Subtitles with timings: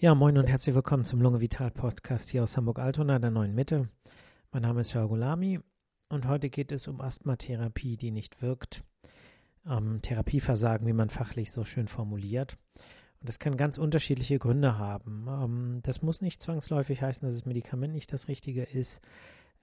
[0.00, 3.88] Ja, moin und herzlich willkommen zum Lunge Vital Podcast hier aus Hamburg-Altona, der neuen Mitte.
[4.52, 5.58] Mein Name ist Shagulami
[6.08, 8.84] und heute geht es um Asthmatherapie, die nicht wirkt.
[9.66, 12.58] Ähm, Therapieversagen, wie man fachlich so schön formuliert.
[13.18, 15.26] Und das kann ganz unterschiedliche Gründe haben.
[15.28, 19.00] Ähm, das muss nicht zwangsläufig heißen, dass das Medikament nicht das Richtige ist,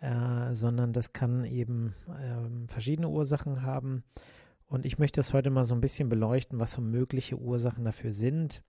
[0.01, 4.03] äh, sondern das kann eben äh, verschiedene Ursachen haben.
[4.67, 8.11] Und ich möchte das heute mal so ein bisschen beleuchten, was so mögliche Ursachen dafür
[8.11, 8.63] sind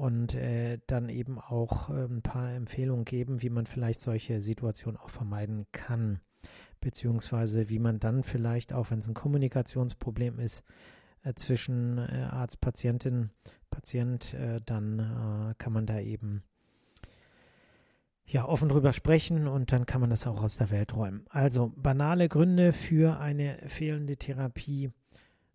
[0.00, 4.98] und äh, dann eben auch äh, ein paar Empfehlungen geben, wie man vielleicht solche Situationen
[4.98, 6.20] auch vermeiden kann,
[6.80, 10.64] beziehungsweise wie man dann vielleicht auch, wenn es ein Kommunikationsproblem ist,
[11.22, 13.28] äh, zwischen äh, Arzt, Patientin,
[13.68, 16.44] Patient, äh, dann äh, kann man da eben
[18.24, 21.26] ja offen drüber sprechen und dann kann man das auch aus der Welt räumen.
[21.28, 24.92] Also banale Gründe für eine fehlende Therapie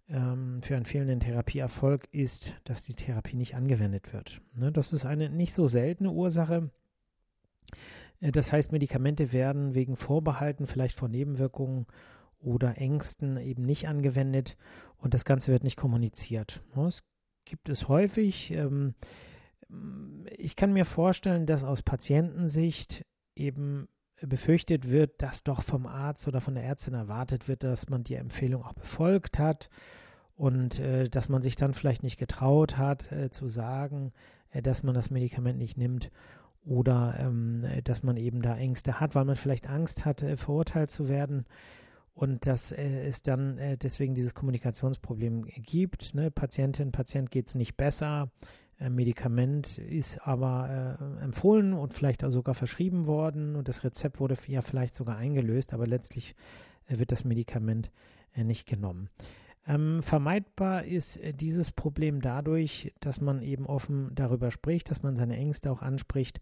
[0.10, 4.42] ähm, für einen fehlenden Therapieerfolg ist, dass die Therapie nicht angewendet wird.
[4.54, 6.70] Ne, das ist eine nicht so seltene Ursache.
[8.20, 11.88] Äh, das heißt, Medikamente werden wegen Vorbehalten, vielleicht vor Nebenwirkungen
[12.40, 14.58] oder Ängsten eben nicht angewendet
[14.98, 16.64] und das Ganze wird nicht kommuniziert.
[16.76, 17.04] Ne, das
[17.46, 18.52] gibt es häufig.
[18.52, 18.94] Ähm,
[20.38, 23.88] ich kann mir vorstellen, dass aus Patientensicht eben
[24.22, 28.16] befürchtet wird, dass doch vom Arzt oder von der Ärztin erwartet wird, dass man die
[28.16, 29.70] Empfehlung auch befolgt hat
[30.36, 34.14] und äh, dass man sich dann vielleicht nicht getraut hat äh, zu sagen,
[34.52, 36.12] äh, dass man das Medikament nicht nimmt
[36.66, 40.92] oder ähm, dass man eben da Ängste hat, weil man vielleicht Angst hat, äh, verurteilt
[40.92, 41.46] zu werden
[42.14, 46.16] und dass äh, es dann äh, deswegen dieses Kommunikationsproblem gibt.
[46.16, 46.32] Ne?
[46.32, 52.32] Patientin, Patient geht es nicht besser, äh, Medikament ist aber äh, empfohlen und vielleicht auch
[52.32, 56.36] sogar verschrieben worden und das Rezept wurde ja vielleicht sogar eingelöst, aber letztlich
[56.88, 57.92] äh, wird das Medikament
[58.34, 59.10] äh, nicht genommen.
[59.68, 65.16] Ähm, vermeidbar ist äh, dieses Problem dadurch, dass man eben offen darüber spricht, dass man
[65.16, 66.40] seine Ängste auch anspricht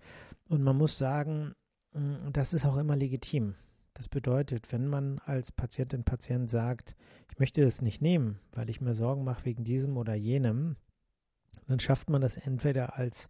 [0.49, 1.53] und man muss sagen,
[1.93, 3.55] mh, das ist auch immer legitim.
[3.93, 6.95] Das bedeutet, wenn man als Patientin, Patient sagt,
[7.29, 10.77] ich möchte das nicht nehmen, weil ich mir Sorgen mache wegen diesem oder jenem,
[11.67, 13.29] dann schafft man das entweder als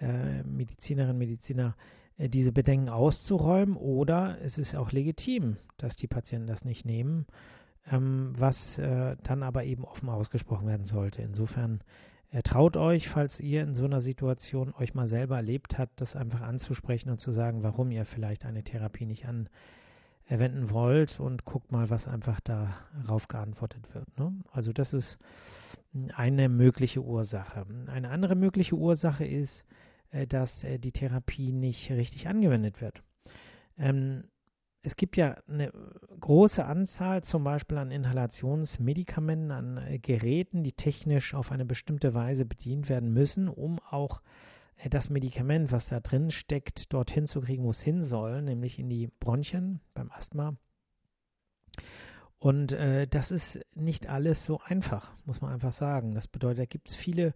[0.00, 1.76] äh, Medizinerin, Mediziner
[2.18, 7.26] äh, diese Bedenken auszuräumen oder es ist auch legitim, dass die Patienten das nicht nehmen,
[7.90, 11.22] ähm, was äh, dann aber eben offen ausgesprochen werden sollte.
[11.22, 11.80] Insofern
[12.30, 16.16] äh, traut euch, falls ihr in so einer Situation euch mal selber erlebt habt, das
[16.16, 19.48] einfach anzusprechen und zu sagen, warum ihr vielleicht eine Therapie nicht an
[20.38, 24.18] wenden wollt und guckt mal, was einfach darauf geantwortet wird.
[24.18, 24.32] Ne?
[24.50, 25.18] Also das ist
[26.14, 27.66] eine mögliche Ursache.
[27.86, 29.64] Eine andere mögliche Ursache ist,
[30.10, 33.02] äh, dass äh, die Therapie nicht richtig angewendet wird.
[33.78, 34.24] Ähm,
[34.84, 35.72] es gibt ja eine
[36.18, 42.44] große Anzahl zum Beispiel an Inhalationsmedikamenten, an äh, Geräten, die technisch auf eine bestimmte Weise
[42.44, 44.22] bedient werden müssen, um auch
[44.90, 48.88] das Medikament, was da drin steckt, dorthin zu kriegen, wo es hin soll, nämlich in
[48.88, 50.56] die Bronchien beim Asthma.
[52.38, 56.14] Und äh, das ist nicht alles so einfach, muss man einfach sagen.
[56.14, 57.34] Das bedeutet, da gibt es viele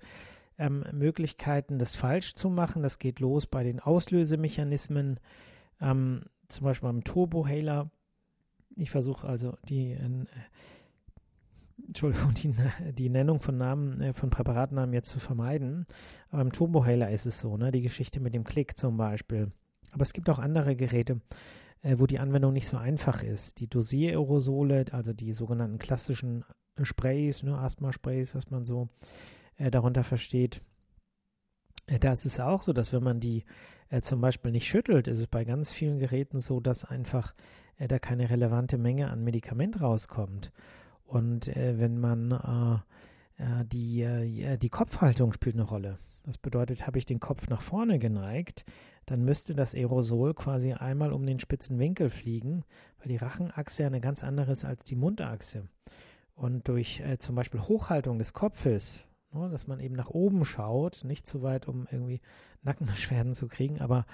[0.58, 2.82] ähm, Möglichkeiten, das falsch zu machen.
[2.82, 5.20] Das geht los bei den Auslösemechanismen,
[5.80, 7.90] ähm, zum Beispiel beim Turbohaler.
[8.74, 10.26] Ich versuche also die, äh,
[11.96, 15.86] Entschuldigung, die, die, Nennung von Namen, äh, von Präparatnamen jetzt zu vermeiden.
[16.28, 17.72] Aber im Turbohaler ist es so, ne?
[17.72, 19.50] Die Geschichte mit dem Klick zum Beispiel.
[19.92, 21.22] Aber es gibt auch andere Geräte,
[21.80, 23.60] äh, wo die Anwendung nicht so einfach ist.
[23.60, 26.44] Die Dosiererosole, also die sogenannten klassischen
[26.82, 28.90] Sprays, ne, Asthma-Sprays, was man so
[29.56, 30.60] äh, darunter versteht.
[31.86, 33.44] Äh, da ist es auch so, dass wenn man die
[33.88, 37.32] äh, zum Beispiel nicht schüttelt, ist es bei ganz vielen Geräten so, dass einfach
[37.78, 40.52] äh, da keine relevante Menge an Medikament rauskommt.
[41.06, 42.82] Und äh, wenn man
[43.70, 45.98] die, die Kopfhaltung spielt eine Rolle.
[46.24, 48.64] Das bedeutet, habe ich den Kopf nach vorne geneigt,
[49.06, 52.64] dann müsste das Aerosol quasi einmal um den spitzen Winkel fliegen,
[52.98, 55.68] weil die Rachenachse eine ganz andere ist als die Mundachse.
[56.34, 61.04] Und durch äh, zum Beispiel Hochhaltung des Kopfes, ne, dass man eben nach oben schaut,
[61.04, 62.20] nicht zu weit, um irgendwie
[62.62, 64.04] Nackenbeschwerden zu kriegen, aber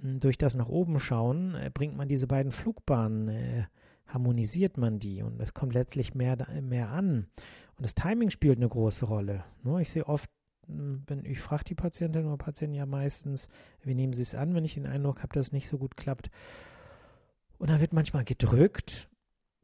[0.00, 3.64] hm, durch das nach oben schauen äh, bringt man diese beiden Flugbahnen, äh,
[4.06, 7.26] harmonisiert man die und es kommt letztlich mehr, mehr an.
[7.76, 9.44] Und das Timing spielt eine große Rolle.
[9.80, 10.30] Ich sehe oft
[10.66, 13.48] wenn ich frage die Patientin oder Patienten ja meistens,
[13.82, 15.96] wie nehmen sie es an, wenn ich den Eindruck habe, dass es nicht so gut
[15.96, 16.30] klappt.
[17.58, 19.08] Und dann wird manchmal gedrückt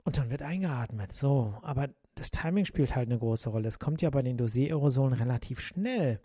[0.05, 1.13] und dann wird eingeatmet.
[1.13, 3.69] So, aber das Timing spielt halt eine große Rolle.
[3.69, 6.21] Es kommt ja bei den Dosierersolen relativ schnell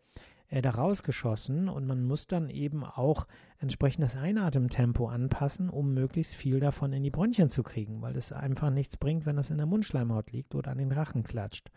[0.49, 3.27] äh, da rausgeschossen und man muss dann eben auch
[3.59, 8.31] entsprechend das Einatemtempo anpassen, um möglichst viel davon in die Bronchien zu kriegen, weil es
[8.31, 11.71] einfach nichts bringt, wenn das in der Mundschleimhaut liegt oder an den Rachen klatscht.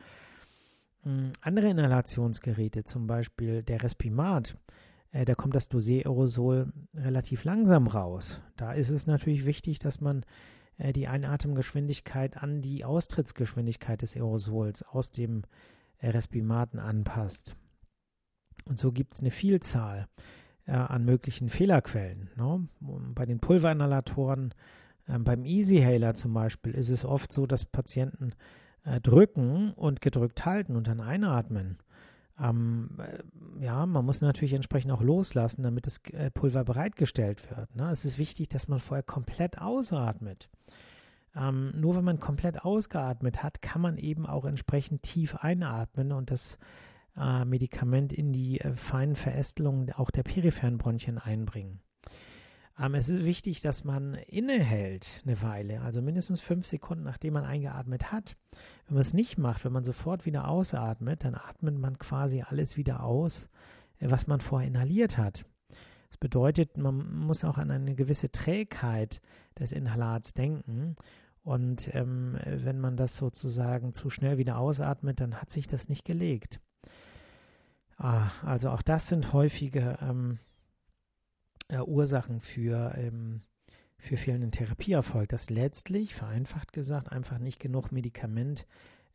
[1.02, 4.56] Hm, andere Inhalationsgeräte, zum Beispiel der Respimat,
[5.12, 8.40] äh, da kommt das Dosé-Aerosol relativ langsam raus.
[8.56, 10.24] Da ist es natürlich wichtig, dass man
[10.76, 15.42] äh, die Einatemgeschwindigkeit an die Austrittsgeschwindigkeit des Aerosols aus dem
[15.98, 17.56] äh, Respimaten anpasst.
[18.68, 20.06] Und so gibt es eine Vielzahl
[20.66, 22.30] äh, an möglichen Fehlerquellen.
[22.36, 22.68] Ne?
[22.80, 24.54] Bei den Pulverinhalatoren,
[25.06, 28.32] äh, beim Easyhaler zum Beispiel, ist es oft so, dass Patienten
[28.84, 31.78] äh, drücken und gedrückt halten und dann einatmen.
[32.40, 37.74] Ähm, äh, ja, man muss natürlich entsprechend auch loslassen, damit das äh, Pulver bereitgestellt wird.
[37.74, 37.90] Ne?
[37.90, 40.48] Es ist wichtig, dass man vorher komplett ausatmet.
[41.34, 46.30] Ähm, nur wenn man komplett ausgeatmet hat, kann man eben auch entsprechend tief einatmen und
[46.30, 46.58] das
[47.18, 51.80] äh, Medikament in die äh, feinen Verästelungen auch der peripheren Bronchien einbringen.
[52.78, 57.44] Ähm, es ist wichtig, dass man innehält eine Weile, also mindestens fünf Sekunden, nachdem man
[57.44, 58.36] eingeatmet hat.
[58.86, 62.76] Wenn man es nicht macht, wenn man sofort wieder ausatmet, dann atmet man quasi alles
[62.76, 63.48] wieder aus,
[63.98, 65.44] äh, was man vorher inhaliert hat.
[66.08, 69.20] Das bedeutet, man muss auch an eine gewisse Trägheit
[69.58, 70.96] des Inhalats denken.
[71.42, 76.04] Und ähm, wenn man das sozusagen zu schnell wieder ausatmet, dann hat sich das nicht
[76.04, 76.60] gelegt.
[77.98, 80.38] Ah, also auch das sind häufige ähm,
[81.66, 83.42] äh, Ursachen für, ähm,
[83.98, 88.66] für fehlenden Therapieerfolg, dass letztlich, vereinfacht gesagt, einfach nicht genug Medikament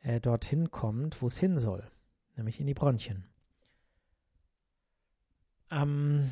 [0.01, 1.89] äh, dorthin kommt, wo es hin soll,
[2.35, 3.23] nämlich in die Bronchien.
[5.71, 6.29] Ähm,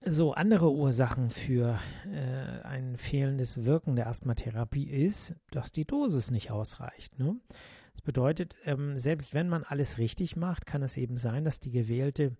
[0.00, 6.52] so, andere Ursachen für äh, ein fehlendes Wirken der Asthmatherapie ist, dass die Dosis nicht
[6.52, 7.18] ausreicht.
[7.18, 7.40] Ne?
[7.98, 11.72] Das bedeutet, ähm, selbst wenn man alles richtig macht, kann es eben sein, dass die
[11.72, 12.36] gewählte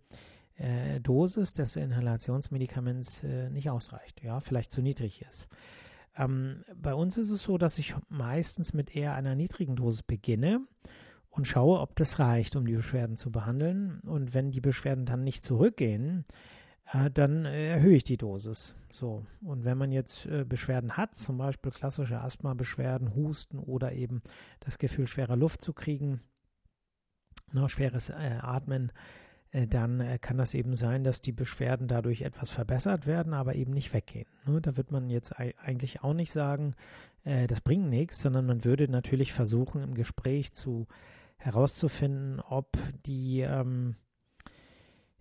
[0.55, 5.49] äh, Dosis des Inhalationsmedikaments äh, nicht ausreicht, ja, vielleicht zu niedrig ist.
[6.17, 10.61] Ähm, bei uns ist es so, dass ich meistens mit eher einer niedrigen Dosis beginne
[11.29, 13.99] und schaue, ob das reicht, um die Beschwerden zu behandeln.
[14.03, 16.25] Und wenn die Beschwerden dann nicht zurückgehen,
[17.13, 18.75] dann äh, erhöhe ich die Dosis.
[18.91, 19.25] So.
[19.43, 24.23] Und wenn man jetzt äh, Beschwerden hat, zum Beispiel klassische Asthma-Beschwerden, Husten oder eben
[24.61, 26.21] das Gefühl, schwerer Luft zu kriegen,
[27.53, 28.93] ne, schweres äh, Atmen,
[29.51, 33.95] dann kann das eben sein, dass die Beschwerden dadurch etwas verbessert werden, aber eben nicht
[33.95, 34.29] weggehen.
[34.45, 34.61] Ne?
[34.61, 36.75] Da wird man jetzt eigentlich auch nicht sagen,
[37.25, 40.87] das bringt nichts, sondern man würde natürlich versuchen, im Gespräch zu
[41.39, 42.77] herauszufinden, ob
[43.07, 43.97] die ähm,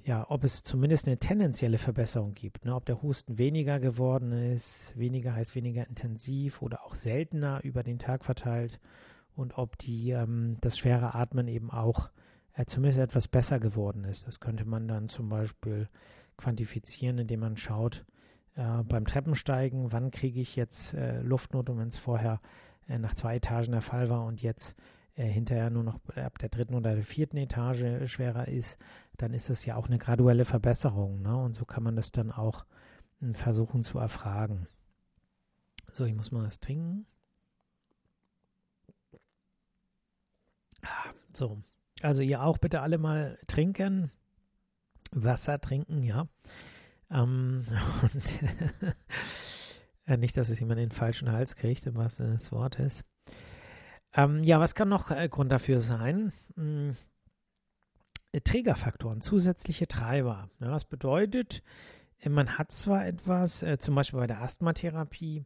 [0.07, 2.73] ja, ob es zumindest eine tendenzielle Verbesserung gibt, ne?
[2.73, 7.99] ob der Husten weniger geworden ist, weniger heißt weniger intensiv oder auch seltener über den
[7.99, 8.79] Tag verteilt
[9.35, 12.09] und ob die ähm, das schwere Atmen eben auch
[12.53, 14.25] äh, zumindest etwas besser geworden ist.
[14.27, 15.89] Das könnte man dann zum Beispiel
[16.37, 18.05] quantifizieren, indem man schaut,
[18.55, 22.39] äh, beim Treppensteigen, wann kriege ich jetzt äh, Luftnot und wenn es vorher
[22.87, 24.73] äh, nach zwei Etagen der Fall war und jetzt
[25.17, 28.77] äh, hinterher nur noch ab der dritten oder der vierten Etage schwerer ist,
[29.17, 31.21] dann ist das ja auch eine graduelle Verbesserung.
[31.21, 31.35] Ne?
[31.35, 32.65] Und so kann man das dann auch
[33.19, 34.67] hm, versuchen zu erfragen.
[35.91, 37.07] So, ich muss mal was trinken.
[40.83, 41.59] Ah, so,
[42.01, 44.11] also ihr auch bitte alle mal trinken.
[45.11, 46.27] Wasser trinken, ja.
[47.09, 47.65] Ähm,
[48.01, 48.41] und
[50.05, 53.03] äh, nicht, dass es jemand in den falschen Hals kriegt, im wahrsten Sinne des Wortes.
[54.13, 56.33] Ähm, ja, was kann noch äh, Grund dafür sein?
[58.31, 60.49] Äh, Trägerfaktoren, zusätzliche Treiber.
[60.59, 61.63] Ja, was bedeutet,
[62.19, 65.45] äh, man hat zwar etwas, äh, zum Beispiel bei der Asthmatherapie,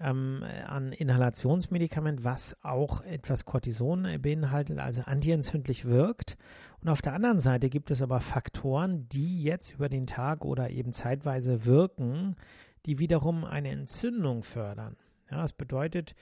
[0.00, 6.36] ähm, an Inhalationsmedikament, was auch etwas Cortison beinhaltet, also antientzündlich wirkt.
[6.80, 10.70] Und auf der anderen Seite gibt es aber Faktoren, die jetzt über den Tag oder
[10.70, 12.36] eben zeitweise wirken,
[12.86, 14.96] die wiederum eine Entzündung fördern.
[15.32, 16.14] Ja, das bedeutet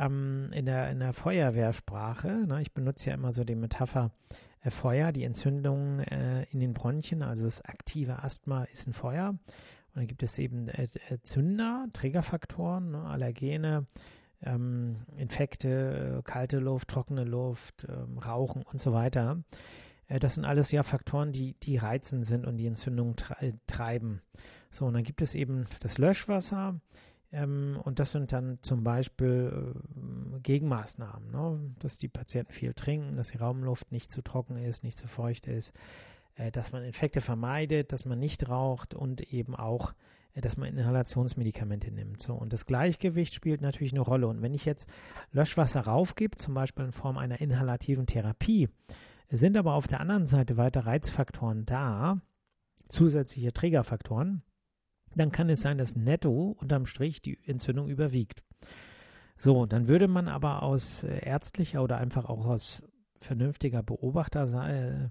[0.00, 4.10] ähm, in, der, in der Feuerwehrsprache, ne, ich benutze ja immer so die Metapher
[4.62, 9.30] äh, Feuer, die Entzündung äh, in den Bronchien, also das aktive Asthma ist ein Feuer
[9.30, 13.86] und dann gibt es eben äh, äh, Zünder, Trägerfaktoren, ne, Allergene,
[14.42, 19.42] ähm, Infekte, äh, kalte Luft, trockene Luft, ähm, Rauchen und so weiter.
[20.06, 23.16] Äh, das sind alles ja Faktoren, die, die reizend sind und die Entzündung
[23.66, 24.22] treiben.
[24.70, 26.80] So, und dann gibt es eben das Löschwasser.
[27.32, 29.74] Ähm, und das sind dann zum Beispiel
[30.34, 31.60] äh, Gegenmaßnahmen, ne?
[31.78, 35.46] dass die Patienten viel trinken, dass die Raumluft nicht zu trocken ist, nicht zu feucht
[35.46, 35.72] ist,
[36.34, 39.92] äh, dass man Infekte vermeidet, dass man nicht raucht und eben auch,
[40.34, 42.20] äh, dass man Inhalationsmedikamente nimmt.
[42.20, 44.26] So, und das Gleichgewicht spielt natürlich eine Rolle.
[44.26, 44.88] Und wenn ich jetzt
[45.30, 48.68] Löschwasser raufgebe, zum Beispiel in Form einer inhalativen Therapie,
[49.30, 52.20] sind aber auf der anderen Seite weiter Reizfaktoren da,
[52.88, 54.42] zusätzliche Trägerfaktoren,
[55.14, 58.42] dann kann es sein, dass netto unterm Strich die Entzündung überwiegt.
[59.36, 62.82] So, dann würde man aber aus äh, ärztlicher oder einfach auch aus
[63.16, 65.10] vernünftiger Beobachtersicht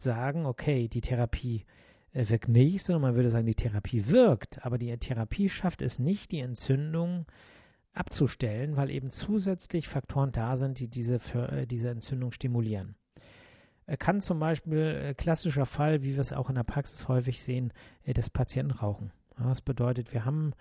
[0.00, 1.64] sagen, okay, die Therapie
[2.12, 5.98] äh, wirkt nicht, sondern man würde sagen, die Therapie wirkt, aber die Therapie schafft es
[5.98, 7.26] nicht, die Entzündung
[7.92, 12.96] abzustellen, weil eben zusätzlich Faktoren da sind, die diese, äh, diese Entzündung stimulieren.
[13.98, 17.72] Kann zum Beispiel äh, klassischer Fall, wie wir es auch in der Praxis häufig sehen,
[18.04, 19.12] das Patientenrauchen.
[19.38, 20.52] Das bedeutet, wir haben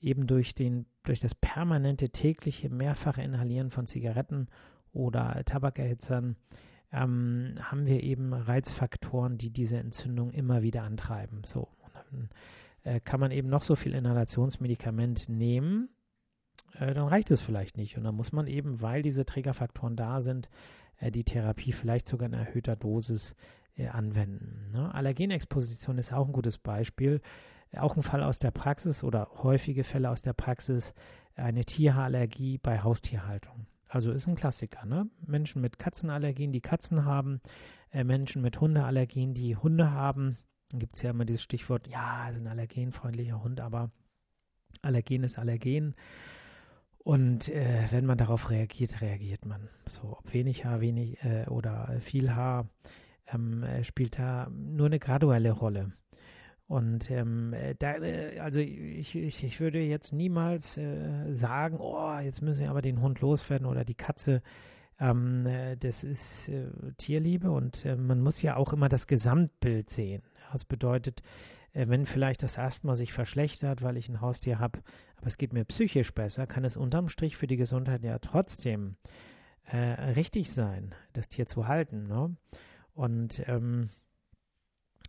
[0.00, 4.48] eben durch, den, durch das permanente tägliche mehrfache Inhalieren von Zigaretten
[4.92, 6.36] oder Tabakerhitzern
[6.92, 11.42] ähm, haben wir eben Reizfaktoren, die diese Entzündung immer wieder antreiben.
[11.44, 12.30] So, dann
[12.82, 15.90] äh, kann man eben noch so viel Inhalationsmedikament nehmen,
[16.78, 17.96] äh, dann reicht es vielleicht nicht.
[17.96, 20.50] Und dann muss man eben, weil diese Trägerfaktoren da sind, äh,
[21.00, 23.34] die Therapie vielleicht sogar in erhöhter Dosis
[23.76, 24.70] äh, anwenden.
[24.72, 24.94] Ne?
[24.94, 27.20] Allergenexposition ist auch ein gutes Beispiel.
[27.76, 30.92] Auch ein Fall aus der Praxis oder häufige Fälle aus der Praxis,
[31.36, 33.66] eine Tierhaarallergie bei Haustierhaltung.
[33.88, 34.86] Also ist ein Klassiker.
[34.86, 35.08] Ne?
[35.24, 37.40] Menschen mit Katzenallergien, die Katzen haben,
[37.92, 40.36] äh, Menschen mit Hundeallergien, die Hunde haben.
[40.70, 43.90] Dann gibt es ja immer dieses Stichwort, ja, ist ein allergenfreundlicher Hund, aber
[44.82, 45.94] Allergen ist Allergen.
[47.02, 49.68] Und äh, wenn man darauf reagiert, reagiert man.
[49.86, 52.68] So, ob wenig Haar, wenig äh, oder viel Haar,
[53.32, 55.92] ähm, äh, spielt da nur eine graduelle Rolle.
[56.66, 62.16] Und ähm, äh, da, äh, also ich, ich, ich würde jetzt niemals äh, sagen, oh,
[62.22, 64.42] jetzt müssen wir aber den Hund loswerden oder die Katze.
[65.00, 70.22] Ähm, äh, das ist äh, Tierliebe und man muss ja auch immer das Gesamtbild sehen.
[70.52, 71.22] Das bedeutet,
[71.72, 74.80] wenn vielleicht das Asthma sich verschlechtert, weil ich ein Haustier habe,
[75.16, 78.96] aber es geht mir psychisch besser, kann es unterm Strich für die Gesundheit ja trotzdem
[79.72, 82.08] richtig sein, das Tier zu halten.
[82.08, 82.34] Ne?
[82.92, 83.88] Und ähm,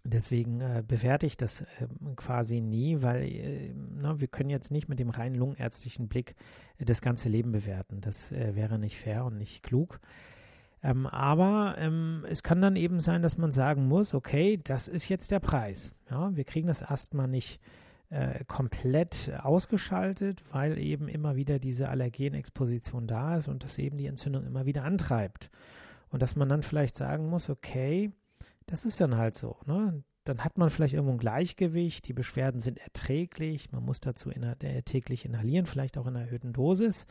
[0.03, 4.89] Deswegen äh, bewerte ich das äh, quasi nie, weil äh, na, wir können jetzt nicht
[4.89, 6.35] mit dem rein lungenärztlichen Blick
[6.79, 8.01] äh, das ganze Leben bewerten.
[8.01, 9.99] Das äh, wäre nicht fair und nicht klug.
[10.83, 15.09] Ähm, aber ähm, es kann dann eben sein, dass man sagen muss, okay, das ist
[15.09, 15.93] jetzt der Preis.
[16.09, 17.59] Ja, wir kriegen das erstmal nicht
[18.09, 24.07] äh, komplett ausgeschaltet, weil eben immer wieder diese Allergenexposition da ist und das eben die
[24.07, 25.49] Entzündung immer wieder antreibt.
[26.09, 28.11] Und dass man dann vielleicht sagen muss, okay,
[28.65, 29.57] das ist dann halt so.
[29.65, 30.03] Ne?
[30.23, 34.55] Dann hat man vielleicht irgendwo ein Gleichgewicht, die Beschwerden sind erträglich, man muss dazu inha
[34.59, 37.07] äh, täglich inhalieren, vielleicht auch in einer erhöhten Dosis,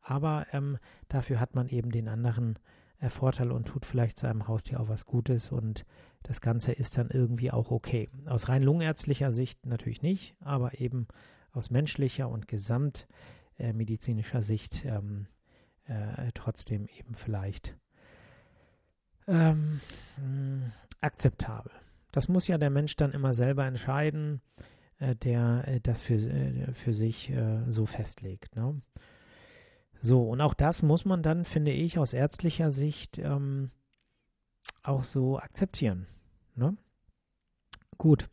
[0.00, 2.58] aber ähm, dafür hat man eben den anderen
[3.08, 5.84] Vorteil und tut vielleicht seinem Haustier auch was Gutes und
[6.22, 8.08] das Ganze ist dann irgendwie auch okay.
[8.26, 11.06] Aus rein lungenärztlicher Sicht natürlich nicht, aber eben
[11.52, 15.26] aus menschlicher und gesamtmedizinischer äh, Sicht ähm,
[15.84, 17.76] äh, trotzdem eben vielleicht
[19.28, 19.80] ähm,
[21.00, 21.72] akzeptabel.
[22.12, 24.40] Das muss ja der Mensch dann immer selber entscheiden,
[24.98, 27.32] äh, der äh, das für, äh, für sich
[27.68, 28.56] so festlegt.
[28.56, 28.80] Ne?
[30.00, 33.70] So, und auch das muss man dann, finde ich, aus ärztlicher Sicht ähm,
[34.82, 36.06] auch so akzeptieren.
[36.54, 36.76] Ne?
[37.98, 38.28] Gut.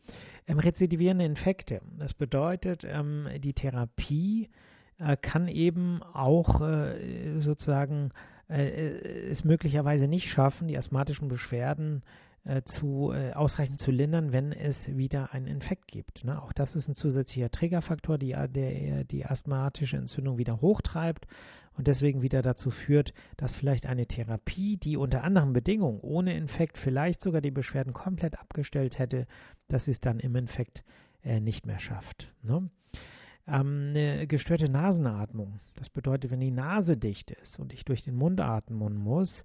[0.46, 1.80] Ähm, rezidivierende Infekte.
[1.98, 4.50] Das bedeutet, ähm, die Therapie
[4.98, 8.10] äh, kann eben auch äh, sozusagen
[8.48, 12.02] äh, äh, es möglicherweise nicht schaffen, die asthmatischen Beschwerden
[12.44, 16.24] äh, zu, äh, ausreichend zu lindern, wenn es wieder einen Infekt gibt.
[16.24, 16.40] Ne?
[16.42, 21.26] Auch das ist ein zusätzlicher Triggerfaktor, die, der die asthmatische Entzündung wieder hochtreibt
[21.76, 26.78] und deswegen wieder dazu führt, dass vielleicht eine Therapie, die unter anderen Bedingungen ohne Infekt
[26.78, 29.26] vielleicht sogar die Beschwerden komplett abgestellt hätte,
[29.68, 30.84] dass sie es dann im Infekt
[31.22, 32.32] äh, nicht mehr schafft.
[32.42, 32.68] Ne?
[33.46, 35.60] ähm, eine gestörte Nasenatmung.
[35.76, 39.44] Das bedeutet, wenn die Nase dicht ist und ich durch den Mund atmen muss, äh,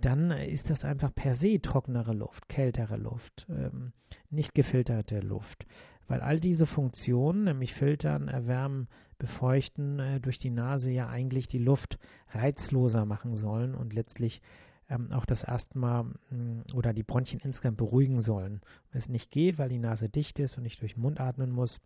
[0.00, 3.92] dann ist das einfach per se trockenere Luft, kältere Luft, ähm,
[4.28, 5.66] nicht gefilterte Luft.
[6.08, 11.58] Weil all diese Funktionen, nämlich filtern, erwärmen, befeuchten, äh, durch die Nase ja eigentlich die
[11.58, 11.98] Luft
[12.30, 14.40] reizloser machen sollen und letztlich
[14.88, 18.60] ähm, auch das Asthma mh, hm, oder die Bronchien insgesamt beruhigen sollen.
[18.90, 21.50] Wenn es nicht geht, weil die Nase dicht ist und ich durch den Mund atmen
[21.50, 21.80] muss,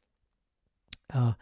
[1.08, 1.32] äh,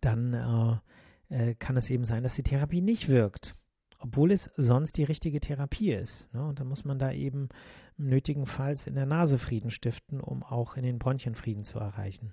[0.00, 0.82] dann
[1.30, 3.54] äh, äh, kann es eben sein, dass die Therapie nicht wirkt,
[3.98, 6.32] obwohl es sonst die richtige Therapie ist.
[6.32, 6.44] Ne?
[6.46, 7.48] Und dann muss man da eben
[7.96, 12.32] nötigenfalls in der Nase Frieden stiften, um auch in den Bronchien Frieden zu erreichen.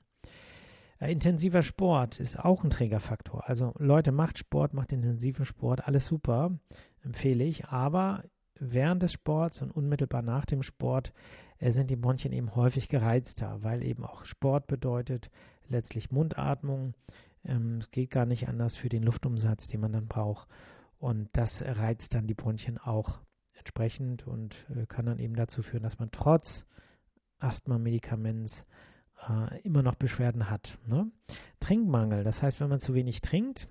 [0.99, 3.47] Äh, intensiver Sport ist auch ein Trägerfaktor.
[3.47, 6.51] Also Leute, macht Sport, macht intensiven Sport, alles super,
[7.03, 7.65] empfehle ich.
[7.65, 8.23] Aber
[8.59, 11.13] während des Sports und unmittelbar nach dem Sport
[11.59, 15.29] äh, sind die Bronchien eben häufig gereizter, weil eben auch Sport bedeutet
[15.67, 16.93] letztlich Mundatmung.
[17.45, 20.47] Ähm, es geht gar nicht anders für den Luftumsatz, den man dann braucht.
[21.03, 23.19] Und das reizt dann die Bronchien auch
[23.55, 26.65] entsprechend und äh, kann dann eben dazu führen, dass man trotz
[27.39, 28.65] Asthma-Medikaments
[29.27, 30.79] äh, immer noch Beschwerden hat.
[30.87, 31.11] Ne?
[31.59, 33.67] Trinkmangel, das heißt, wenn man zu wenig trinkt,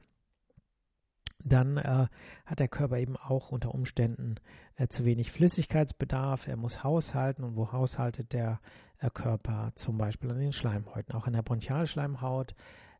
[1.43, 2.09] dann äh,
[2.45, 4.35] hat der Körper eben auch unter Umständen
[4.77, 6.49] äh, zu wenig Flüssigkeitsbedarf.
[6.49, 8.61] Er muss haushalten und wo haushaltet der
[8.99, 12.55] äh, Körper zum Beispiel an den Schleimhäuten, auch in der Bronchialschleimhaut.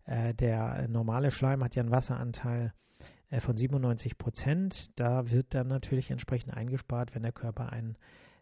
[0.07, 2.73] Äh, der normale Schleim hat ja einen Wasseranteil
[3.41, 4.99] von 97 Prozent.
[4.99, 7.97] Da wird dann natürlich entsprechend eingespart, wenn der Körper einen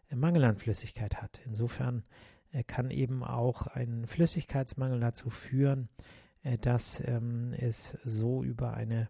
[0.09, 1.41] äh, Mangel an Flüssigkeit hat.
[1.45, 2.03] Insofern
[2.67, 5.87] kann eben auch ein Flüssigkeitsmangel dazu führen,
[6.59, 9.07] dass ähm, es so über eine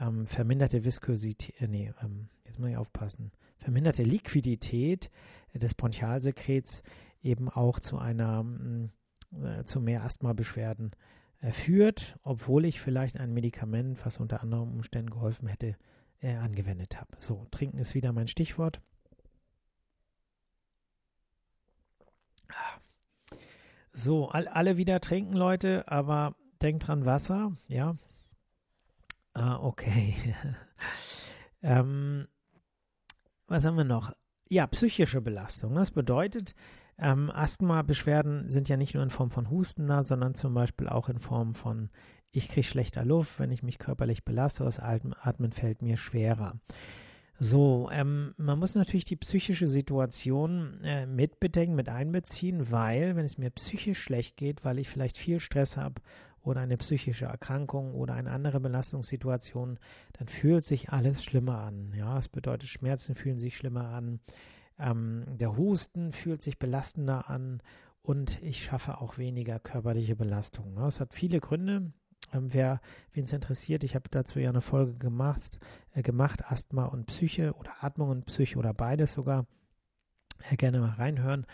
[0.00, 5.10] ähm, verminderte Viskosität, äh, nee, ähm, jetzt muss ich aufpassen, verminderte Liquidität
[5.52, 6.82] äh, des Bronchialsekrets
[7.22, 8.90] eben auch zu einer, mm,
[9.42, 11.13] äh, zu mehr Asthma-Beschwerden äh,
[11.52, 15.76] führt, obwohl ich vielleicht ein Medikament, was unter anderen Umständen geholfen hätte,
[16.20, 17.08] äh, angewendet habe.
[17.18, 18.80] So, trinken ist wieder mein Stichwort.
[23.92, 27.94] So, all, alle wieder trinken, Leute, aber denkt dran, Wasser, ja,
[29.34, 30.14] Ah, okay.
[31.62, 32.28] ähm,
[33.48, 34.12] was haben wir noch?
[34.48, 35.74] Ja, psychische Belastung.
[35.74, 36.54] Das bedeutet,
[36.98, 41.08] ähm, Asthma-Beschwerden sind ja nicht nur in Form von Husten da, sondern zum Beispiel auch
[41.08, 41.90] in Form von,
[42.30, 46.58] ich kriege schlechter Luft, wenn ich mich körperlich belaste, das Atmen fällt mir schwerer.
[47.40, 53.38] So, ähm, man muss natürlich die psychische Situation äh, mitbedenken, mit einbeziehen, weil, wenn es
[53.38, 56.00] mir psychisch schlecht geht, weil ich vielleicht viel Stress habe
[56.42, 59.78] oder eine psychische Erkrankung oder eine andere Belastungssituation,
[60.12, 61.92] dann fühlt sich alles schlimmer an.
[61.96, 64.20] Ja, es bedeutet, Schmerzen fühlen sich schlimmer an,
[64.78, 67.62] ähm, der Husten fühlt sich belastender an
[68.02, 70.76] und ich schaffe auch weniger körperliche Belastung.
[70.78, 71.92] Es hat viele Gründe.
[72.32, 72.80] Ähm, wer
[73.12, 75.58] wen es interessiert, ich habe dazu ja eine Folge gemacht,
[75.92, 79.46] äh, gemacht, Asthma und Psyche oder Atmung und Psyche oder beides sogar.
[80.50, 81.46] Äh, gerne mal reinhören.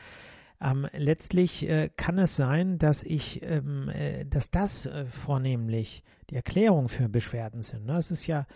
[0.60, 6.36] Ähm, letztlich äh, kann es sein, dass ich, ähm, äh, dass das äh, vornehmlich die
[6.36, 7.86] Erklärung für Beschwerden sind.
[7.86, 7.96] Ne?
[7.96, 8.46] Es ist ja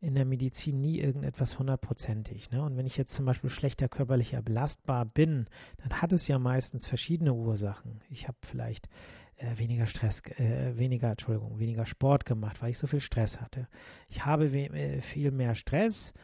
[0.00, 2.50] in der Medizin nie irgendetwas hundertprozentig.
[2.50, 2.62] Ne?
[2.62, 5.46] Und wenn ich jetzt zum Beispiel schlechter körperlicher belastbar bin,
[5.78, 8.00] dann hat es ja meistens verschiedene Ursachen.
[8.08, 8.88] Ich habe vielleicht
[9.36, 13.66] äh, weniger Stress, äh, weniger, Entschuldigung, weniger Sport gemacht, weil ich so viel Stress hatte.
[14.08, 16.14] Ich habe äh, viel mehr Stress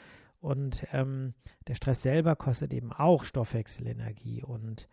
[0.40, 1.34] und ähm,
[1.66, 4.88] der Stress selber kostet eben auch Stoffwechselenergie und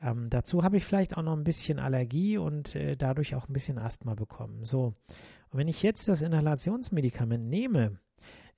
[0.00, 3.52] ähm, dazu habe ich vielleicht auch noch ein bisschen Allergie und äh, dadurch auch ein
[3.52, 4.64] bisschen Asthma bekommen.
[4.64, 4.94] So,
[5.54, 8.00] und wenn ich jetzt das Inhalationsmedikament nehme,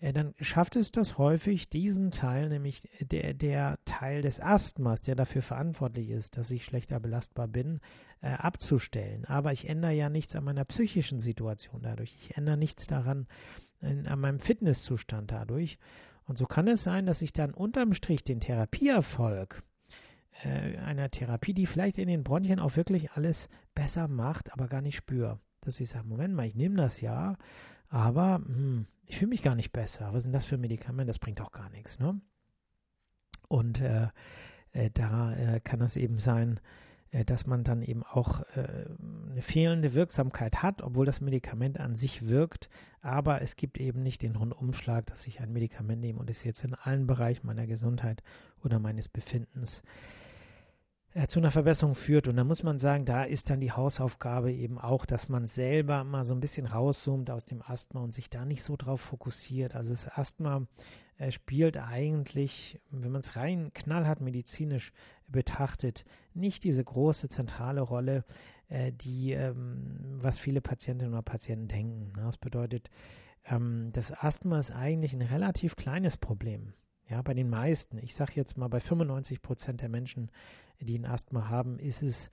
[0.01, 5.15] äh, dann schafft es das häufig, diesen Teil, nämlich der, der Teil des Asthmas, der
[5.15, 7.81] dafür verantwortlich ist, dass ich schlechter belastbar bin,
[8.23, 9.27] äh, abzustellen.
[9.27, 12.17] Aber ich ändere ja nichts an meiner psychischen Situation dadurch.
[12.19, 13.27] Ich ändere nichts daran,
[13.83, 15.79] an meinem Fitnesszustand dadurch.
[16.25, 19.63] Und so kann es sein, dass ich dann unterm Strich den Therapieerfolg
[20.45, 24.81] äh, einer Therapie, die vielleicht in den Bronchien auch wirklich alles besser macht, aber gar
[24.81, 25.39] nicht spüre.
[25.67, 27.37] Dass ich sage, Moment mal, ich nehme das ja,
[27.89, 30.13] aber hm, ich fühle mich gar nicht besser.
[30.13, 31.09] Was denn das für ein Medikament?
[31.09, 31.99] Das bringt auch gar nichts.
[31.99, 32.21] Ne?
[33.49, 34.09] Und äh,
[34.73, 36.61] äh, da äh, kann es eben sein,
[37.11, 38.87] äh, dass man dann eben auch äh,
[39.31, 42.69] eine fehlende Wirksamkeit hat, obwohl das Medikament an sich wirkt,
[43.01, 46.65] aber es gibt eben nicht den Rundumschlag, dass ich ein Medikament nehme und es jetzt
[46.65, 48.23] in allen Bereichen meiner Gesundheit
[48.63, 49.83] oder meines Befindens äh,
[51.29, 52.29] zu einer Verbesserung führt.
[52.29, 56.05] Und da muss man sagen, da ist dann die Hausaufgabe eben auch, dass man selber
[56.05, 59.75] mal so ein bisschen rauszoomt aus dem Asthma und sich da nicht so drauf fokussiert.
[59.75, 60.67] Also das Asthma
[61.17, 64.93] äh, spielt eigentlich, wenn man es rein knallhart medizinisch
[65.27, 68.25] betrachtet, nicht diese große zentrale Rolle,
[68.69, 72.13] äh, die, ähm, was viele Patientinnen oder Patienten denken.
[72.17, 72.91] Das bedeutet,
[73.47, 76.75] ähm, das Asthma ist eigentlich ein relativ kleines Problem.
[77.09, 80.31] Ja, bei den meisten, ich sage jetzt mal bei 95 Prozent der Menschen,
[80.81, 82.31] die ein Asthma haben, ist es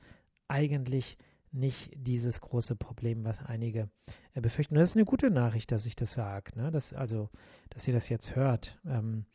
[0.47, 1.17] eigentlich
[1.51, 3.89] nicht dieses große Problem, was einige
[4.33, 4.75] äh, befürchten.
[4.75, 6.71] das ist eine gute Nachricht, dass ich das sage, ne?
[6.71, 7.29] dass, also,
[7.69, 8.79] dass ihr das jetzt hört.
[8.86, 9.25] Ähm,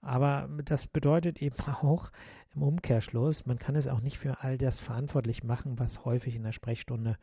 [0.00, 2.12] aber das bedeutet eben auch
[2.54, 6.44] im Umkehrschluss, man kann es auch nicht für all das verantwortlich machen, was häufig in
[6.44, 7.18] der Sprechstunde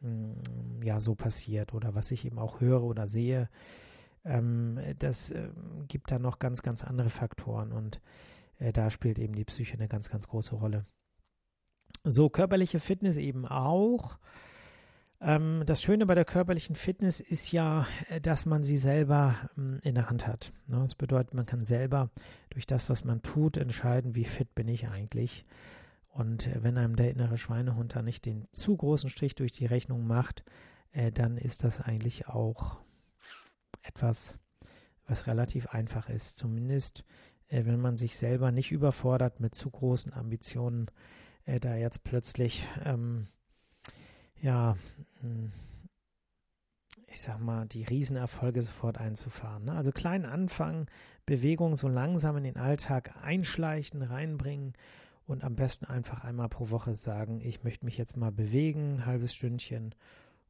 [0.00, 3.48] mh, mm, ja so passiert oder was ich eben auch höre oder sehe.
[4.26, 5.48] Ähm, das äh,
[5.88, 8.00] gibt da noch ganz, ganz andere Faktoren und
[8.58, 10.84] äh, da spielt eben die Psyche eine ganz, ganz große Rolle.
[12.04, 14.18] So, körperliche Fitness eben auch.
[15.20, 19.78] Ähm, das Schöne bei der körperlichen Fitness ist ja, äh, dass man sie selber ähm,
[19.82, 20.52] in der Hand hat.
[20.66, 20.78] Ne?
[20.80, 22.10] Das bedeutet, man kann selber
[22.50, 25.46] durch das, was man tut, entscheiden, wie fit bin ich eigentlich.
[26.08, 29.66] Und äh, wenn einem der innere Schweinehund da nicht den zu großen Strich durch die
[29.66, 30.44] Rechnung macht,
[30.92, 32.78] äh, dann ist das eigentlich auch
[33.86, 34.36] etwas,
[35.06, 36.36] was relativ einfach ist.
[36.36, 37.04] Zumindest
[37.48, 40.86] äh, wenn man sich selber nicht überfordert mit zu großen Ambitionen,
[41.44, 43.28] äh, da jetzt plötzlich ähm,
[44.40, 44.76] ja
[45.20, 45.52] hm,
[47.16, 49.64] ich sag mal, die Riesenerfolge sofort einzufahren.
[49.64, 49.72] Ne?
[49.72, 50.86] Also klein anfangen,
[51.24, 54.74] Bewegung so langsam in den Alltag einschleichen, reinbringen
[55.26, 59.06] und am besten einfach einmal pro Woche sagen, ich möchte mich jetzt mal bewegen, ein
[59.06, 59.94] halbes Stündchen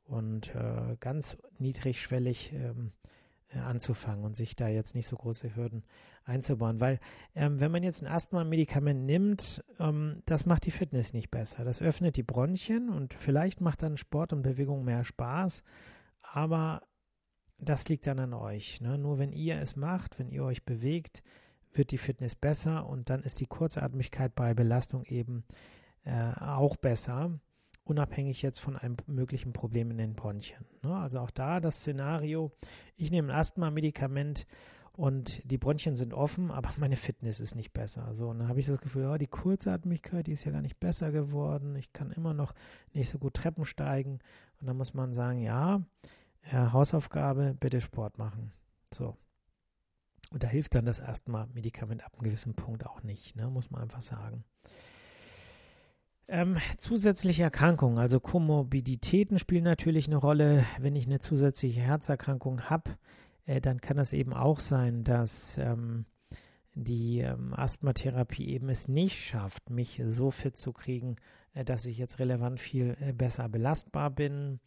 [0.07, 3.09] und äh, ganz niedrigschwellig ähm, äh,
[3.55, 5.85] anzufangen und sich da jetzt nicht so große Hürden
[6.25, 6.81] einzubauen.
[6.81, 6.99] Weil
[7.35, 11.65] ähm, wenn man jetzt ein Asthma-Medikament nimmt, ähm, das macht die Fitness nicht besser.
[11.65, 15.63] Das öffnet die Bronchien und vielleicht macht dann Sport und Bewegung mehr Spaß,
[16.23, 16.83] aber
[17.59, 18.81] das liegt dann an euch.
[18.81, 18.99] Ne?
[18.99, 21.23] Nur wenn ihr es macht, wenn ihr euch bewegt,
[21.73, 25.45] wird die Fitness besser und dann ist die Kurzatmigkeit bei Belastung eben
[26.05, 27.39] äh, auch besser
[27.87, 30.65] unabhängig jetzt von einem möglichen Problem in den Bronchien.
[30.83, 30.95] Ne?
[30.95, 32.51] Also auch da das Szenario,
[32.97, 34.47] ich nehme ein Asthma-Medikament
[34.93, 38.13] und die Bronchien sind offen, aber meine Fitness ist nicht besser.
[38.15, 40.81] So, und dann habe ich das Gefühl, ja, die Kurzatmigkeit, die ist ja gar nicht
[40.81, 41.77] besser geworden.
[41.77, 42.55] Ich kann immer noch
[42.93, 44.19] nicht so gut Treppen steigen.
[44.61, 45.81] Und dann muss man sagen, ja,
[46.51, 48.53] ja Hausaufgabe, bitte Sport machen.
[48.93, 49.17] So.
[50.33, 53.49] Und da hilft dann das Asthma-Medikament ab einem gewissen Punkt auch nicht, ne?
[53.49, 54.45] muss man einfach sagen.
[56.29, 60.65] Ähm, zusätzliche Erkrankungen, also Komorbiditäten spielen natürlich eine Rolle.
[60.79, 62.99] Wenn ich eine zusätzliche Herzerkrankung habe,
[63.45, 66.05] äh, dann kann es eben auch sein, dass ähm,
[66.75, 71.17] die ähm, Asthmatherapie eben es nicht schafft, mich so fit zu kriegen,
[71.55, 74.59] äh, dass ich jetzt relevant viel äh, besser belastbar bin.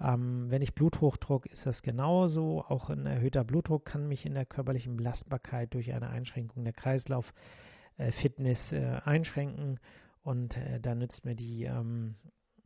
[0.00, 2.64] Ähm, wenn ich Bluthochdruck, ist das genauso.
[2.64, 8.72] Auch ein erhöhter Blutdruck kann mich in der körperlichen Belastbarkeit durch eine Einschränkung der Kreislauffitness
[8.72, 9.78] äh, äh, einschränken.
[10.24, 12.16] Und äh, da nützt mir die ähm,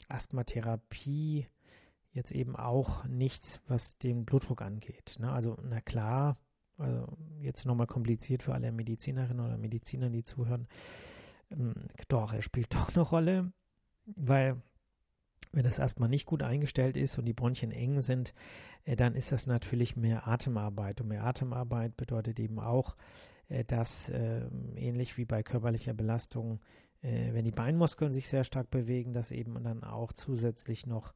[0.08, 1.48] Asthmatherapie
[2.12, 5.16] jetzt eben auch nichts, was den Blutdruck angeht.
[5.18, 5.30] Ne?
[5.30, 6.38] Also, na klar,
[6.78, 10.68] also jetzt nochmal kompliziert für alle Medizinerinnen oder Mediziner, die zuhören.
[11.50, 11.74] Ähm,
[12.06, 13.52] doch, er spielt doch eine Rolle,
[14.06, 14.62] weil
[15.52, 18.34] wenn das erstmal nicht gut eingestellt ist und die Bronchien eng sind,
[18.84, 21.00] äh, dann ist das natürlich mehr Atemarbeit.
[21.00, 22.96] Und mehr Atemarbeit bedeutet eben auch,
[23.48, 26.60] äh, dass äh, ähnlich wie bei körperlicher Belastung
[27.02, 31.12] äh, wenn die Beinmuskeln sich sehr stark bewegen, dass eben dann auch zusätzlich noch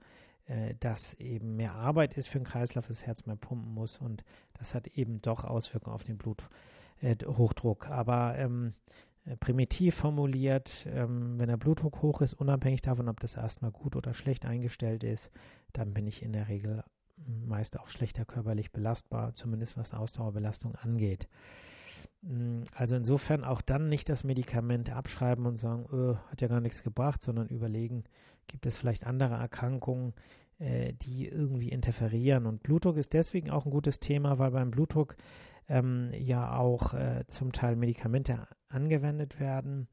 [0.46, 4.24] äh, dass eben mehr Arbeit ist für den Kreislauf, das Herz mehr pumpen muss und
[4.54, 7.86] das hat eben doch Auswirkungen auf den Bluthochdruck.
[7.86, 8.72] Äh, Aber ähm,
[9.24, 13.94] äh, primitiv formuliert, ähm, wenn der Blutdruck hoch ist, unabhängig davon, ob das erstmal gut
[13.94, 15.30] oder schlecht eingestellt ist,
[15.72, 16.82] dann bin ich in der Regel
[17.24, 21.28] meist auch schlechter körperlich belastbar, zumindest was Ausdauerbelastung angeht.
[22.22, 26.60] Mm, also insofern auch dann nicht das Medikament abschreiben und sagen, öh, hat ja gar
[26.60, 28.04] nichts gebracht, sondern überlegen,
[28.46, 30.14] gibt es vielleicht andere Erkrankungen,
[30.58, 32.46] äh, die irgendwie interferieren.
[32.46, 35.16] Und Blutdruck ist deswegen auch ein gutes Thema, weil beim Blutdruck
[35.68, 39.88] ähm, ja auch äh, zum Teil Medikamente angewendet werden.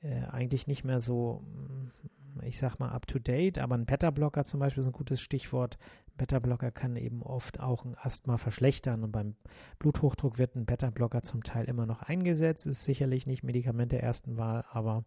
[0.00, 4.44] Äh, eigentlich nicht mehr so, mm, ich sag mal, up to date, aber ein Beta-Blocker
[4.44, 5.78] zum Beispiel ist ein gutes Stichwort.
[6.16, 9.34] Beta-Blocker kann eben oft auch ein Asthma verschlechtern und beim
[9.78, 12.66] Bluthochdruck wird ein Beta-Blocker zum Teil immer noch eingesetzt.
[12.66, 15.04] Ist sicherlich nicht Medikament der ersten Wahl, aber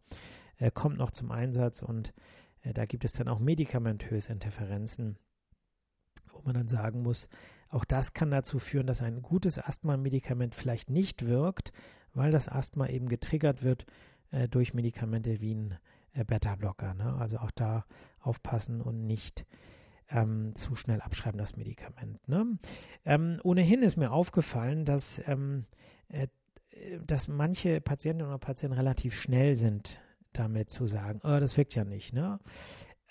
[0.58, 2.14] äh, kommt noch zum Einsatz und
[2.62, 5.18] äh, da gibt es dann auch medikamentöse Interferenzen,
[6.32, 7.30] wo man dann sagen muss,
[7.70, 11.72] auch das kann dazu führen, dass ein gutes Asthma-Medikament vielleicht nicht wirkt,
[12.14, 13.86] weil das Asthma eben getriggert wird
[14.32, 15.78] äh, durch Medikamente wie ein
[16.14, 16.94] äh, Beta-Blocker.
[16.94, 17.16] Ne?
[17.20, 17.86] Also auch da
[18.20, 19.46] aufpassen und nicht
[20.10, 22.26] ähm, zu schnell abschreiben, das Medikament.
[22.28, 22.58] Ne?
[23.06, 25.66] Ähm, ohnehin ist mir aufgefallen, dass, ähm,
[26.10, 26.28] äh,
[27.06, 30.00] dass manche Patientinnen oder Patienten relativ schnell sind,
[30.34, 32.14] damit zu sagen, oh, das wirkt ja nicht.
[32.14, 32.40] Ne?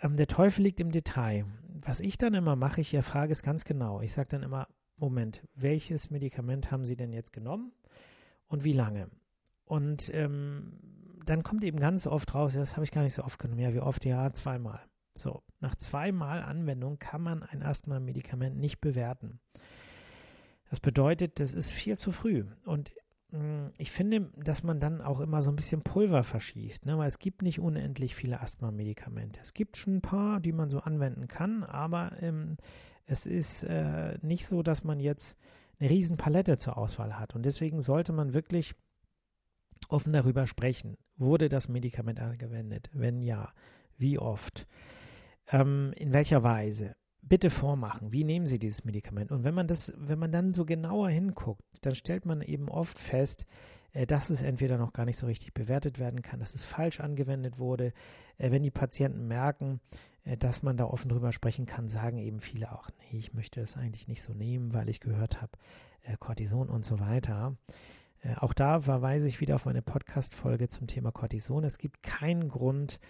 [0.00, 1.46] Ähm, der Teufel liegt im Detail.
[1.84, 4.00] Was ich dann immer mache, ich frage es ganz genau.
[4.00, 7.72] Ich sage dann immer, Moment, welches Medikament haben Sie denn jetzt genommen
[8.48, 9.10] und wie lange?
[9.66, 10.72] Und ähm,
[11.26, 13.60] dann kommt eben ganz oft raus, das habe ich gar nicht so oft genommen.
[13.60, 14.04] Ja, wie oft?
[14.04, 14.80] Ja, zweimal.
[15.18, 19.40] So, nach zweimal Anwendung kann man ein Asthma-Medikament nicht bewerten.
[20.70, 22.44] Das bedeutet, das ist viel zu früh.
[22.64, 22.92] Und
[23.30, 26.98] mh, mm, ich finde, dass man dann auch immer so ein bisschen Pulver verschießt, ne?
[26.98, 29.40] weil es gibt nicht unendlich viele Asthma-Medikamente.
[29.40, 32.56] Es gibt schon ein paar, die man so anwenden kann, aber ähm,
[33.06, 35.38] es ist äh, nicht so, dass man jetzt
[35.78, 37.34] eine riesen Palette zur Auswahl hat.
[37.34, 38.74] Und deswegen sollte man wirklich
[39.88, 40.96] offen darüber sprechen.
[41.16, 42.90] Wurde das Medikament angewendet?
[42.92, 43.52] Wenn ja,
[43.98, 44.66] wie oft?
[45.50, 46.96] Ähm, in welcher Weise?
[47.22, 49.32] Bitte vormachen, wie nehmen Sie dieses Medikament?
[49.32, 52.98] Und wenn man das, wenn man dann so genauer hinguckt, dann stellt man eben oft
[52.98, 53.46] fest,
[53.96, 57.00] äh, dass es entweder noch gar nicht so richtig bewertet werden kann, dass es falsch
[57.00, 57.92] angewendet wurde.
[58.38, 59.80] Äh, wenn die Patienten merken,
[60.24, 63.60] äh, dass man da offen drüber sprechen kann, sagen eben viele auch, nee, ich möchte
[63.60, 65.52] das eigentlich nicht so nehmen, weil ich gehört habe,
[66.20, 67.56] Cortison und so weiter.
[68.36, 71.64] Auch da verweise ich wieder auf meine Podcast-Folge zum Thema Cortison.
[71.64, 73.00] Es gibt keinen Grund,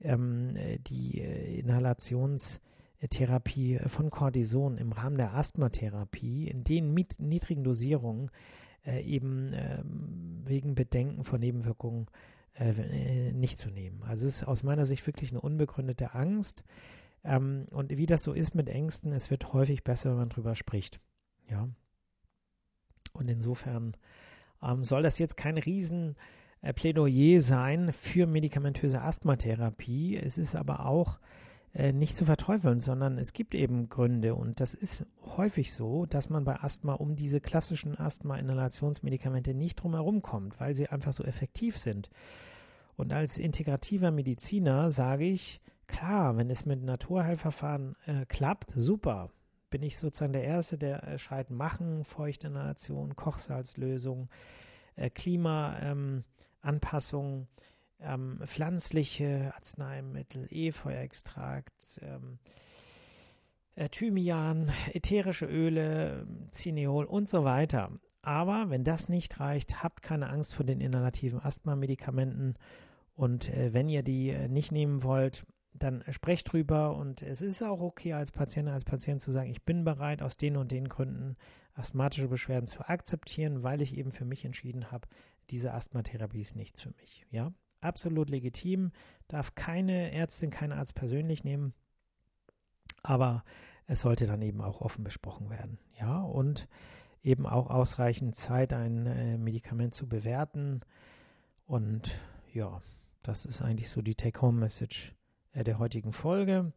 [0.00, 0.54] ähm,
[0.86, 2.74] die äh, Inhalationsmedikamente
[3.08, 8.30] Therapie von Cortison im Rahmen der Asthmatherapie in den niedrigen Dosierungen
[8.86, 9.82] äh, eben äh,
[10.44, 12.06] wegen Bedenken vor Nebenwirkungen
[12.58, 14.02] äh, äh, nicht zu nehmen.
[14.04, 16.64] Also es ist aus meiner Sicht wirklich eine unbegründete Angst.
[17.24, 20.54] Ähm, und wie das so ist mit Ängsten, es wird häufig besser, wenn man drüber
[20.54, 21.00] spricht.
[21.48, 21.68] Ja.
[23.12, 23.96] Und insofern
[24.62, 30.16] ähm, soll das jetzt kein riesen äh, Plädoyer sein für medikamentöse Asthmatherapie.
[30.16, 31.18] Es ist aber auch
[31.74, 35.04] äh, nicht zu verteufeln, sondern es gibt eben Gründe und das ist
[35.36, 40.88] häufig so, dass man bei Asthma um diese klassischen Asthma-Inhalationsmedikamente nicht drumherum kommt, weil sie
[40.88, 42.10] einfach so effektiv sind.
[42.96, 49.30] Und als integrativer Mediziner sage ich, klar, wenn es mit Naturheilverfahren äh, klappt, super.
[49.70, 54.28] Bin ich sozusagen der Erste, der äh, schreit machen, Feuchtinhalation, Kochsalzlösung,
[54.94, 56.24] äh, Klimaanpassung, ähm,
[58.00, 62.38] ähm, pflanzliche Arzneimittel, Efeuextrakt, ähm,
[63.74, 67.90] äh, Thymian, ätherische Öle, Cineol und so weiter.
[68.22, 72.54] Aber wenn das nicht reicht, habt keine Angst vor den inhalativen Asthma-Medikamenten.
[73.14, 76.96] Und äh, wenn ihr die äh, nicht nehmen wollt, dann sprecht drüber.
[76.96, 80.36] Und es ist auch okay als Patient, als Patient zu sagen, ich bin bereit, aus
[80.36, 81.36] den und den Gründen
[81.74, 85.08] asthmatische Beschwerden zu akzeptieren, weil ich eben für mich entschieden habe,
[85.50, 87.26] diese Asthmatherapie ist nichts für mich.
[87.30, 88.92] Ja, absolut legitim,
[89.28, 91.74] darf keine Ärztin, kein Arzt persönlich nehmen,
[93.02, 93.44] aber
[93.86, 95.78] es sollte dann eben auch offen besprochen werden.
[95.98, 96.68] Ja, und
[97.22, 100.80] eben auch ausreichend Zeit, ein äh, Medikament zu bewerten.
[101.66, 102.14] Und
[102.52, 102.80] ja,
[103.22, 105.14] das ist eigentlich so die Take-Home-Message
[105.52, 106.72] äh, der heutigen Folge.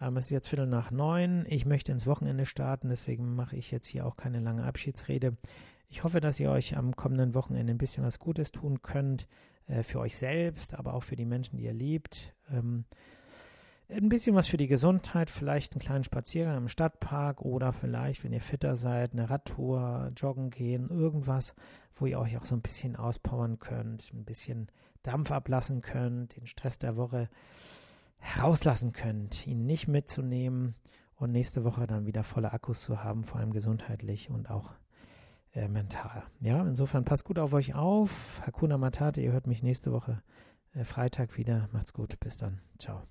[0.00, 1.46] Ähm, es ist jetzt Viertel nach neun.
[1.48, 5.36] Ich möchte ins Wochenende starten, deswegen mache ich jetzt hier auch keine lange Abschiedsrede.
[5.88, 9.28] Ich hoffe, dass ihr euch am kommenden Wochenende ein bisschen was Gutes tun könnt,
[9.66, 12.34] äh, für euch selbst, aber auch für die Menschen, die ihr liebt.
[12.50, 12.84] Ähm,
[13.88, 18.32] ein bisschen was für die Gesundheit, vielleicht einen kleinen Spaziergang im Stadtpark oder vielleicht, wenn
[18.32, 21.54] ihr fitter seid, eine Radtour, joggen gehen, irgendwas,
[21.94, 24.72] wo ihr euch auch so ein bisschen auspowern könnt, ein bisschen
[25.04, 27.28] Dampf ablassen könnt, den Stress der Woche
[28.40, 30.74] rauslassen könnt, ihn nicht mitzunehmen
[31.14, 34.72] und nächste Woche dann wieder volle Akkus zu haben, vor allem gesundheitlich und auch
[35.56, 36.22] äh, mental.
[36.40, 38.42] Ja, insofern passt gut auf euch auf.
[38.46, 40.22] Hakuna Matata, ihr hört mich nächste Woche
[40.74, 41.68] äh, Freitag wieder.
[41.72, 42.18] Macht's gut.
[42.20, 42.60] Bis dann.
[42.78, 43.02] Ciao.